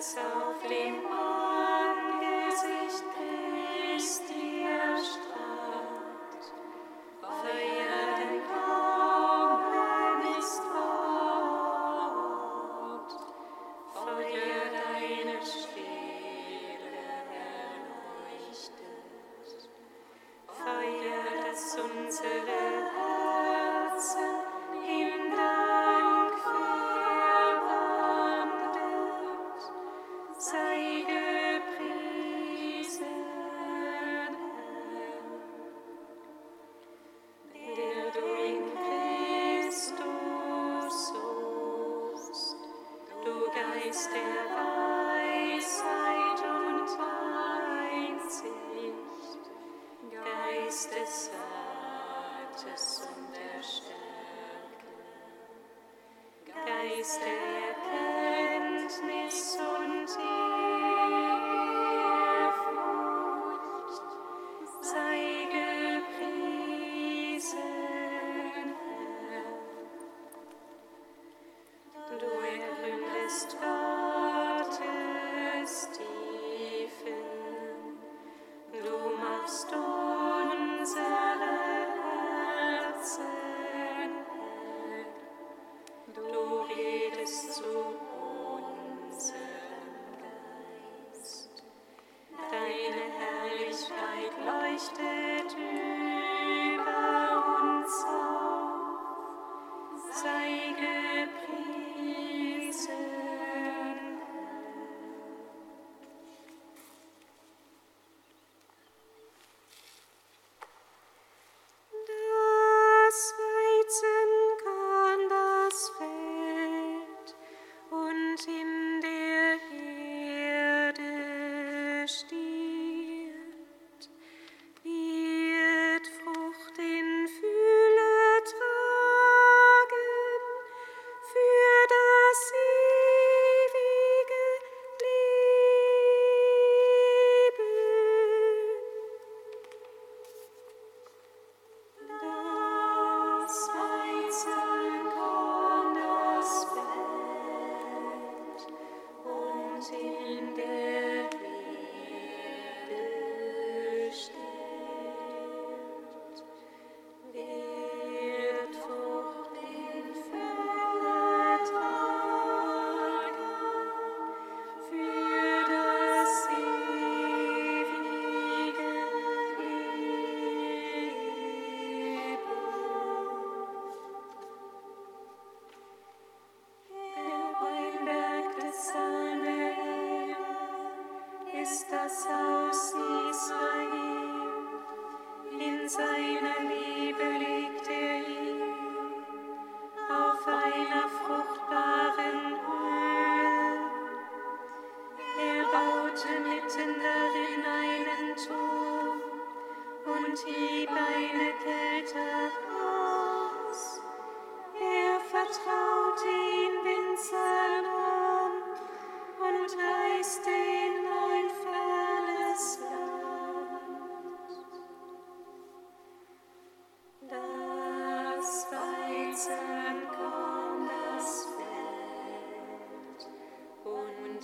das 0.00 0.16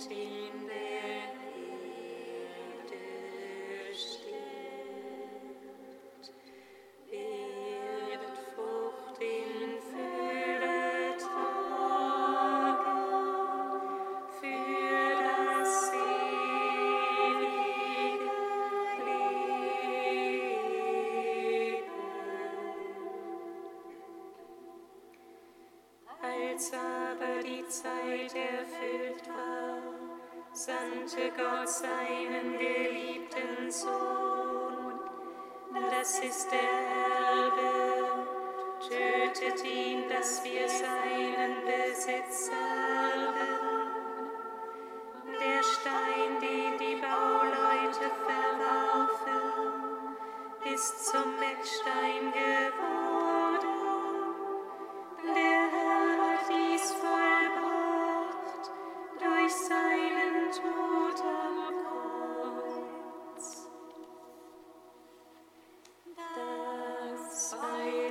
in 0.05 0.67
der 0.67 0.96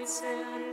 soon. 0.07 0.66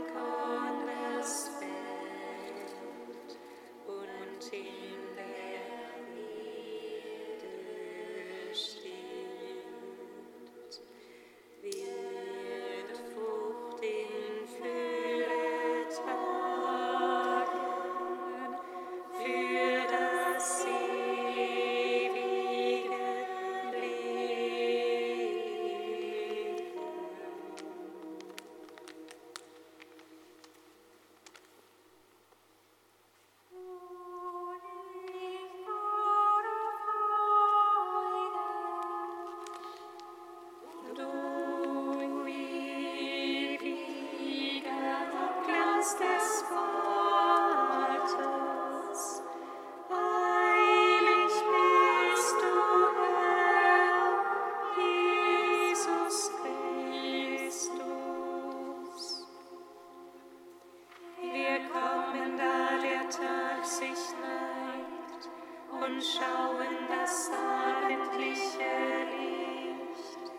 und 65.86 66.02
schauen 66.02 66.88
das 66.88 67.30
abendliche 67.30 68.64
Licht. 69.12 70.32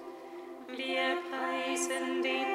Wir 0.68 1.18
preisen 1.30 2.24
den 2.24 2.55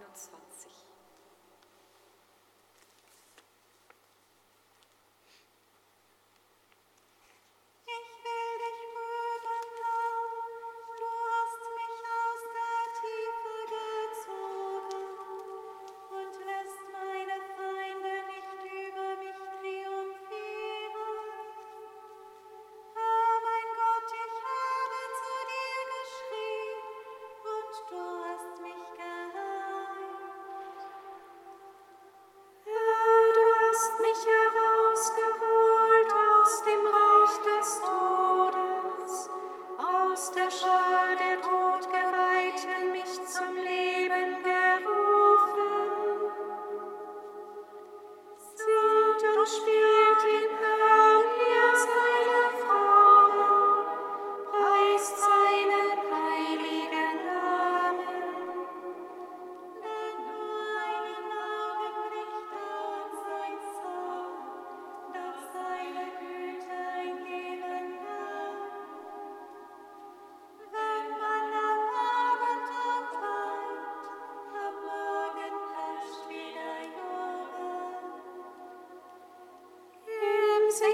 21. 0.00 0.99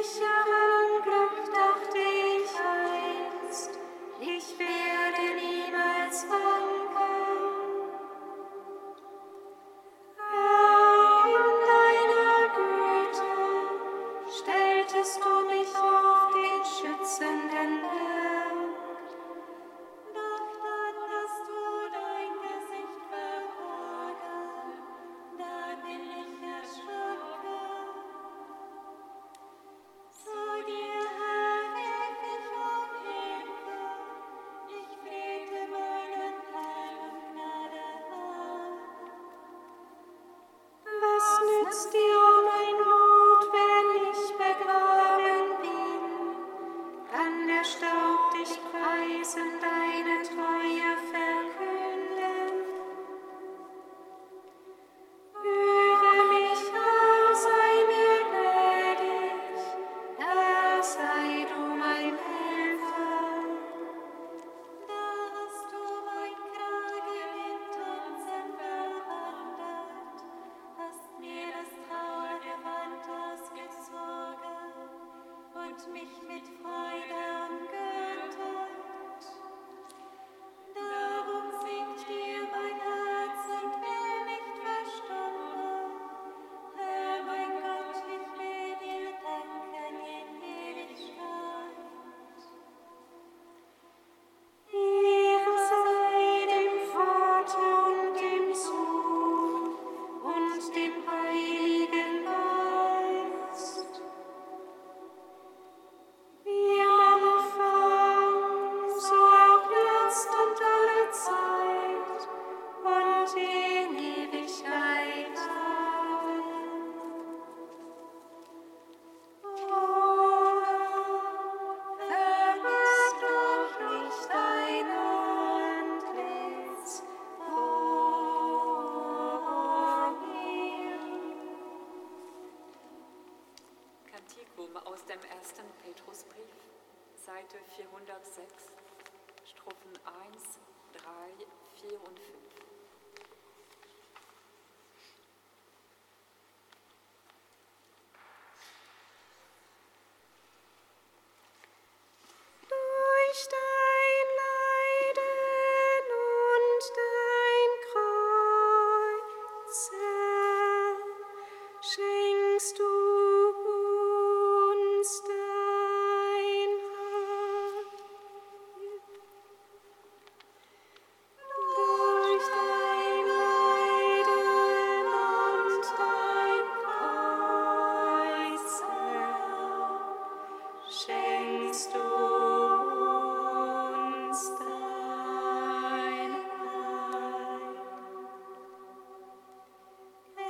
下。 0.06 0.55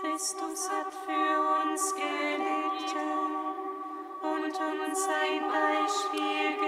Christus 0.00 0.70
hat 0.70 0.92
für 0.92 1.36
uns 1.62 1.94
gelitten 1.94 3.10
und 4.22 4.44
uns 4.44 5.08
ein 5.08 5.42
Beispiel 5.48 6.50
gegeben. 6.54 6.65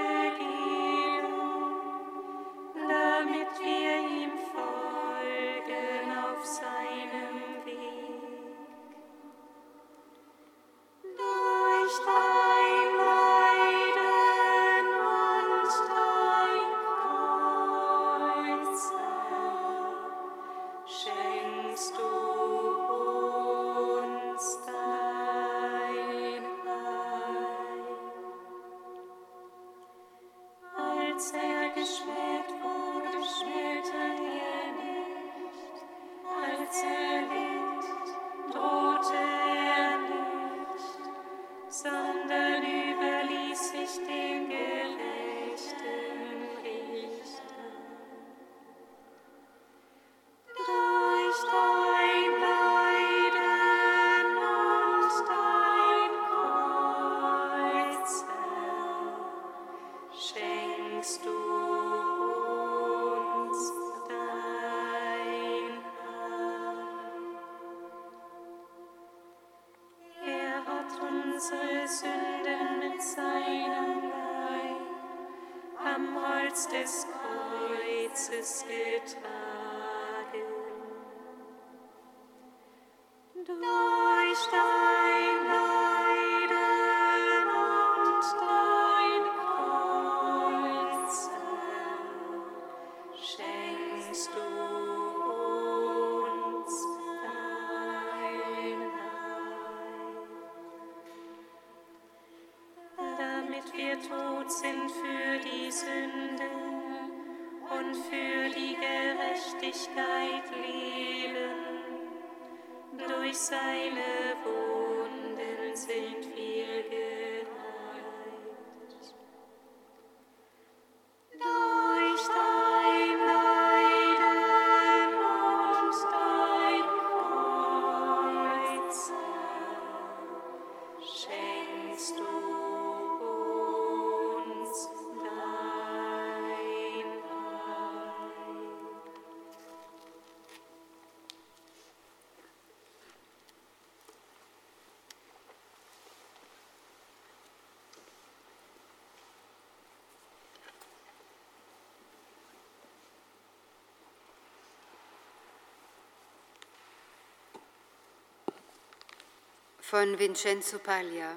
Von 159.89 160.19
Vincenzo 160.19 160.79
Paglia. 160.79 161.35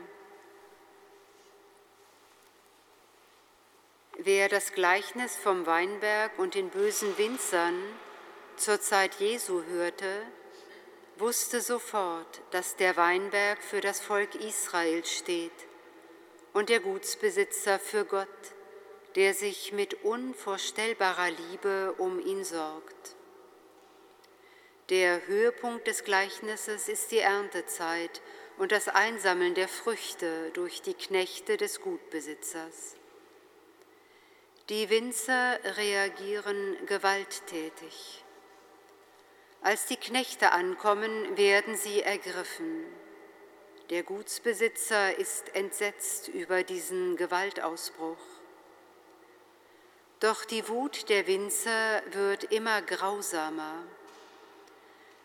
Wer 4.18 4.50
das 4.50 4.74
Gleichnis 4.74 5.38
vom 5.38 5.66
Weinberg 5.66 6.38
und 6.38 6.56
den 6.56 6.70
bösen 6.70 7.18
Winzern 7.18 7.82
zur 8.58 8.82
Zeit 8.82 9.16
Jesu 9.22 9.64
hörte, 9.70 10.24
wusste 11.18 11.62
sofort, 11.62 12.42
dass 12.52 12.76
der 12.76 12.98
Weinberg 12.98 13.64
für 13.64 13.80
das 13.80 14.02
Volk 14.02 14.36
Israel 14.36 15.06
steht 15.06 15.52
und 16.52 16.68
der 16.68 16.82
Gutsbesitzer 16.82 17.80
für 17.80 18.04
Gott, 18.04 18.28
der 19.16 19.34
sich 19.34 19.72
mit 19.72 20.04
unvorstellbarer 20.04 21.32
Liebe 21.32 21.96
um 21.98 22.20
ihn 22.20 22.44
sorgt. 22.44 23.16
Der 24.90 25.26
Höhepunkt 25.26 25.88
des 25.88 26.04
Gleichnisses 26.04 26.90
ist 26.90 27.12
die 27.12 27.20
Erntezeit 27.20 28.22
und 28.58 28.72
das 28.72 28.88
Einsammeln 28.88 29.54
der 29.54 29.68
Früchte 29.68 30.52
durch 30.54 30.82
die 30.82 30.94
Knechte 30.94 31.58
des 31.58 31.82
Gutbesitzers. 31.82 32.96
Die 34.70 34.90
Winzer 34.90 35.60
reagieren 35.78 36.78
gewalttätig. 36.86 38.24
Als 39.62 39.86
die 39.86 39.98
Knechte 39.98 40.52
ankommen, 40.54 41.38
werden 41.38 41.76
sie 41.76 42.02
ergriffen. 42.02 42.86
Der 43.90 44.04
Gutsbesitzer 44.04 45.18
ist 45.18 45.54
entsetzt 45.56 46.30
über 46.30 46.64
diesen 46.64 47.18
Gewaltausbruch. 47.18 48.18
Doch 50.22 50.46
die 50.46 50.68
Wut 50.70 51.10
der 51.10 51.28
Winzer 51.28 52.02
wird 52.12 52.46
immer 52.46 52.82
grausamer. 52.82 53.84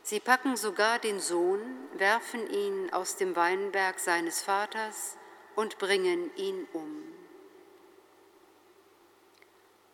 Sie 0.08 0.20
packen 0.20 0.56
sogar 0.56 1.00
den 1.00 1.18
Sohn, 1.18 1.60
werfen 1.94 2.48
ihn 2.48 2.92
aus 2.92 3.16
dem 3.16 3.34
Weinberg 3.34 3.98
seines 3.98 4.40
Vaters 4.40 5.16
und 5.56 5.78
bringen 5.78 6.30
ihn 6.36 6.68
um. 6.72 7.02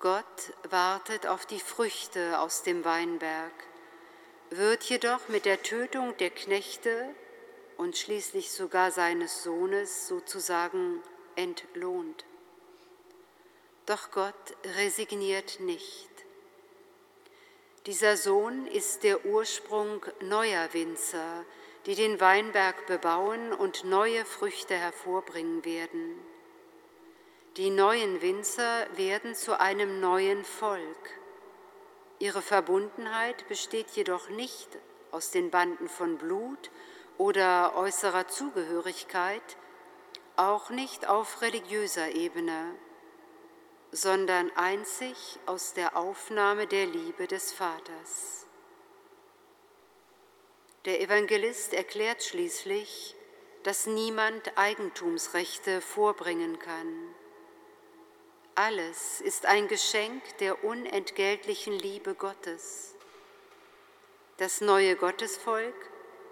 Gott 0.01 0.53
wartet 0.69 1.27
auf 1.27 1.47
die 1.47 1.61
Früchte 1.61 2.39
aus 2.41 2.63
dem 2.63 2.85
Weinberg, 2.85 3.55
wird 4.51 4.83
jedoch 4.83 5.29
mit 5.29 5.47
der 5.47 5.63
Tötung 5.63 6.15
der 6.19 6.29
Knechte 6.29 7.15
und 7.79 7.97
schließlich 7.97 8.53
sogar 8.53 8.91
seines 8.91 9.43
Sohnes 9.43 10.09
sozusagen 10.09 11.03
entlohnt. 11.37 12.27
Doch 13.87 14.11
Gott 14.11 14.35
resigniert 14.77 15.61
nicht. 15.61 16.12
Dieser 17.87 18.17
Sohn 18.17 18.69
ist 18.69 19.03
der 19.03 19.27
Ursprung 19.27 20.07
neuer 20.21 20.73
Winzer, 20.73 21.45
die 21.85 21.97
den 21.97 22.21
Weinberg 22.21 22.87
bebauen 22.87 23.53
und 23.53 23.83
neue 23.83 24.25
Früchte 24.25 24.75
hervorbringen 24.75 25.65
werden. 25.65 26.15
Die 27.57 27.71
neuen 27.71 28.23
Winzer 28.23 28.87
werden 28.95 29.35
zu 29.35 29.59
einem 29.59 29.99
neuen 29.99 30.45
Volk. 30.45 31.11
Ihre 32.21 32.41
Verbundenheit 32.41 33.49
besteht 33.49 33.91
jedoch 33.91 34.29
nicht 34.29 34.69
aus 35.11 35.33
den 35.33 35.51
Banden 35.51 35.89
von 35.89 36.19
Blut 36.19 36.71
oder 37.19 37.75
äußerer 37.75 38.29
Zugehörigkeit, 38.29 39.57
auch 40.37 40.71
nicht 40.71 41.09
auf 41.09 41.43
religiöser 41.43 42.13
Ebene 42.13 42.77
sondern 43.93 44.51
einzig 44.57 45.39
aus 45.45 45.75
der 45.75 45.97
Aufnahme 45.97 46.67
der 46.67 46.87
Liebe 46.87 47.27
des 47.27 47.53
Vaters. 47.53 48.47
Der 50.87 51.01
Evangelist 51.01 51.75
erklärt 51.75 52.25
schließlich, 52.25 53.15
dass 53.63 53.87
niemand 53.87 54.57
Eigentumsrechte 54.59 55.81
vorbringen 55.81 56.59
kann. 56.59 57.15
Alles 58.55 59.21
ist 59.21 59.47
ein 59.47 59.69
Geschenk 59.69 60.23
der 60.39 60.65
unentgeltlichen 60.65 61.75
Liebe 61.75 62.15
Gottes. 62.15 62.95
Das 64.39 64.61
neue 64.61 64.97
Gottesvolk 64.97 65.75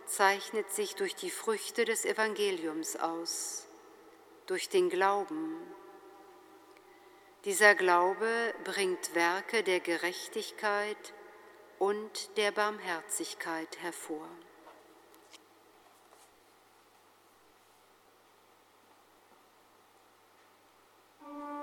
zeichnet 0.07 0.71
sich 0.73 0.97
durch 0.97 1.15
die 1.15 1.31
Früchte 1.31 1.85
des 1.85 2.05
Evangeliums 2.05 2.97
aus, 2.97 3.69
durch 4.47 4.69
den 4.69 4.91
Glauben, 4.91 5.57
dieser 7.45 7.75
Glaube 7.75 8.55
bringt 8.65 9.15
Werke 9.15 9.63
der 9.63 9.81
Gerechtigkeit 9.81 11.15
und 11.79 12.37
der 12.37 12.53
Barmherzigkeit 12.53 13.81
hervor. 13.81 14.29
Amen. 21.25 21.60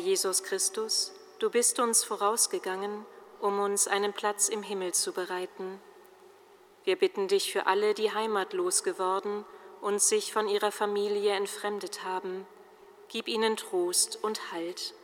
Jesus 0.00 0.42
Christus, 0.42 1.12
du 1.38 1.50
bist 1.50 1.78
uns 1.78 2.02
vorausgegangen, 2.02 3.04
um 3.40 3.60
uns 3.60 3.86
einen 3.86 4.12
Platz 4.12 4.48
im 4.48 4.62
Himmel 4.62 4.92
zu 4.92 5.12
bereiten. 5.12 5.80
Wir 6.84 6.96
bitten 6.96 7.28
dich 7.28 7.52
für 7.52 7.66
alle, 7.66 7.94
die 7.94 8.12
heimatlos 8.12 8.82
geworden 8.82 9.44
und 9.80 10.00
sich 10.00 10.32
von 10.32 10.48
ihrer 10.48 10.72
Familie 10.72 11.32
entfremdet 11.34 12.04
haben. 12.04 12.46
Gib 13.08 13.28
ihnen 13.28 13.56
Trost 13.56 14.18
und 14.22 14.52
Halt. 14.52 14.94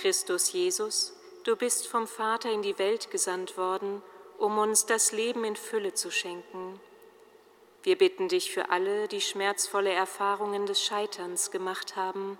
Christus 0.00 0.52
Jesus, 0.52 1.12
du 1.50 1.56
bist 1.56 1.88
vom 1.88 2.06
Vater 2.06 2.48
in 2.48 2.62
die 2.62 2.78
Welt 2.78 3.10
gesandt 3.10 3.56
worden, 3.56 4.02
um 4.38 4.56
uns 4.58 4.86
das 4.86 5.10
Leben 5.10 5.42
in 5.42 5.56
Fülle 5.56 5.94
zu 5.94 6.12
schenken. 6.12 6.78
Wir 7.82 7.98
bitten 7.98 8.28
dich 8.28 8.52
für 8.52 8.70
alle, 8.70 9.08
die 9.08 9.20
schmerzvolle 9.20 9.90
Erfahrungen 9.90 10.66
des 10.66 10.80
Scheiterns 10.80 11.50
gemacht 11.50 11.96
haben. 11.96 12.38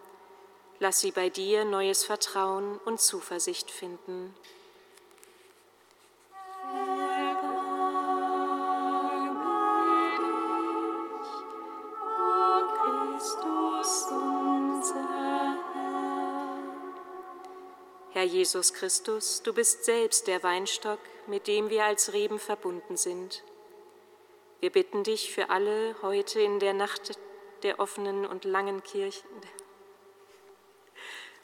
Lass 0.78 1.00
sie 1.00 1.10
bei 1.10 1.28
dir 1.28 1.64
neues 1.64 2.04
Vertrauen 2.04 2.78
und 2.84 3.00
Zuversicht 3.00 3.72
finden. 3.72 4.32
Herr 18.20 18.26
Jesus 18.26 18.74
Christus, 18.74 19.42
du 19.42 19.54
bist 19.54 19.86
selbst 19.86 20.26
der 20.26 20.42
Weinstock, 20.42 20.98
mit 21.26 21.46
dem 21.46 21.70
wir 21.70 21.86
als 21.86 22.12
Reben 22.12 22.38
verbunden 22.38 22.98
sind. 22.98 23.42
Wir 24.60 24.68
bitten 24.68 25.04
dich 25.04 25.32
für 25.32 25.48
alle 25.48 25.96
heute 26.02 26.38
in 26.38 26.60
der 26.60 26.74
Nacht 26.74 27.18
der 27.62 27.80
offenen 27.80 28.26
und 28.26 28.44
langen 28.44 28.82
Kirchen. 28.82 29.26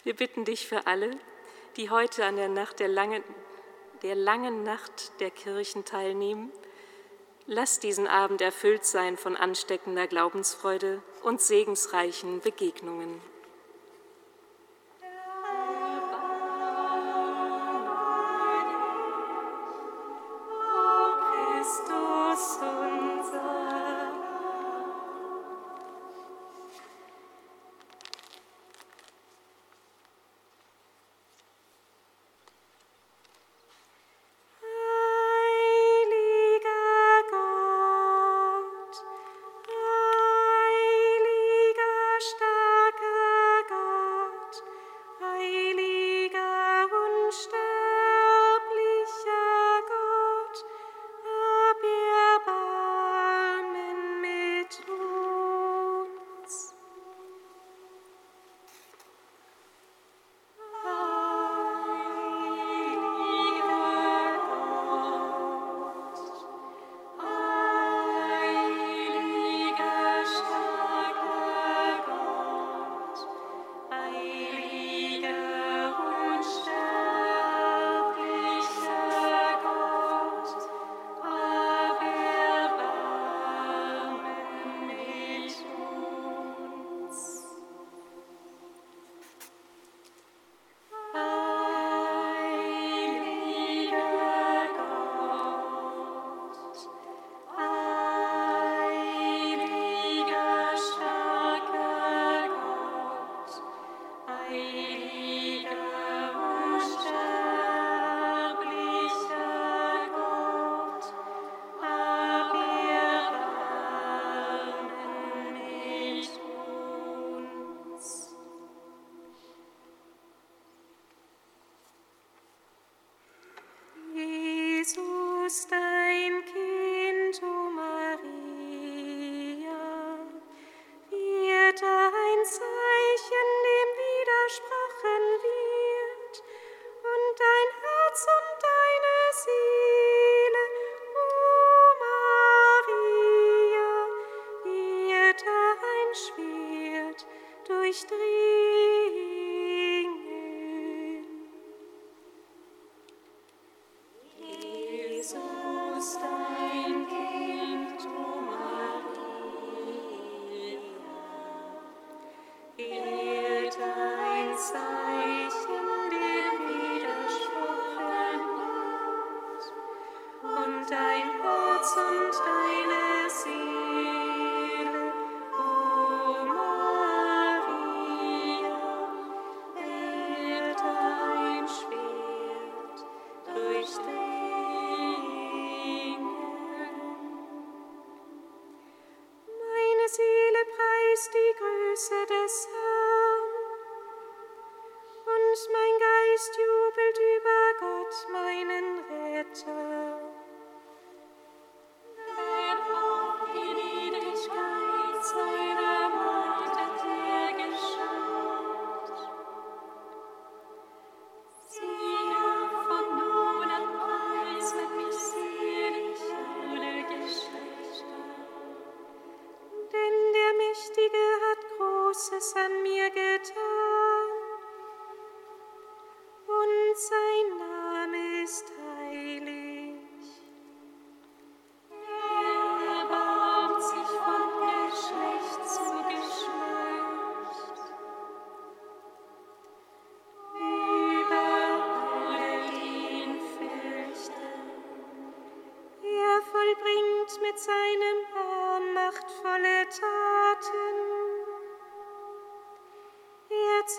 Wir 0.04 0.14
bitten 0.14 0.44
dich 0.44 0.68
für 0.68 0.86
alle, 0.86 1.12
die 1.78 1.88
heute 1.88 2.26
an 2.26 2.36
der 2.36 2.50
Nacht 2.50 2.78
der 2.78 2.88
langen, 2.88 3.24
der 4.02 4.14
langen 4.14 4.62
Nacht 4.62 5.18
der 5.20 5.30
Kirchen 5.30 5.86
teilnehmen. 5.86 6.52
Lass 7.46 7.80
diesen 7.80 8.06
Abend 8.06 8.42
erfüllt 8.42 8.84
sein 8.84 9.16
von 9.16 9.34
ansteckender 9.34 10.06
Glaubensfreude 10.06 11.02
und 11.22 11.40
segensreichen 11.40 12.42
Begegnungen. 12.42 13.22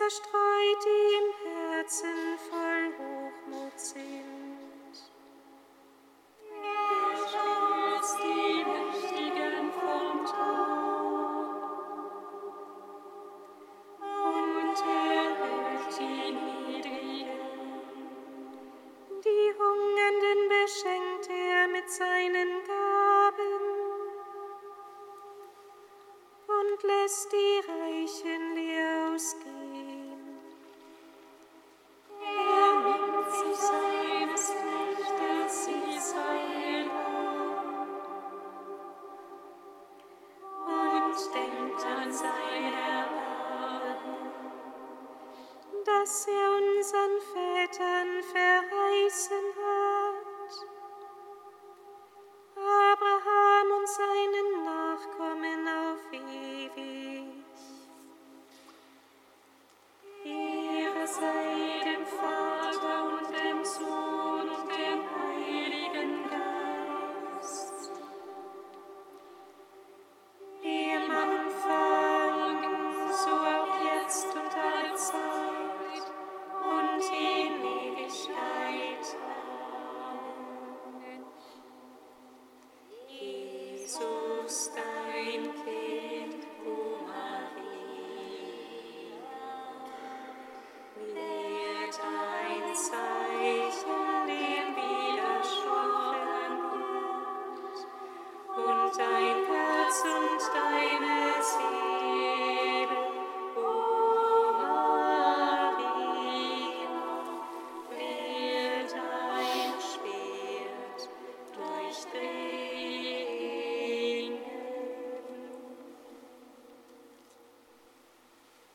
Er 0.07 0.11
zerstreut 0.11 0.85
die 0.85 1.15
im 1.17 1.27
Herzen 1.33 1.46